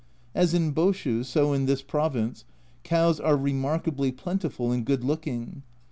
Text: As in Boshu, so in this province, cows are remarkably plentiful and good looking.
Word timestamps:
As 0.33 0.55
in 0.55 0.73
Boshu, 0.73 1.23
so 1.23 1.53
in 1.53 1.67
this 1.67 1.83
province, 1.83 2.43
cows 2.83 3.19
are 3.19 3.37
remarkably 3.37 4.11
plentiful 4.11 4.71
and 4.71 4.83
good 4.83 5.03
looking. 5.03 5.61